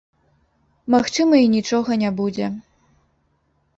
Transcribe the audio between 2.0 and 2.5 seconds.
не будзе.